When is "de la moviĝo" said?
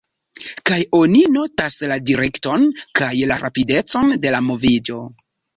4.25-4.99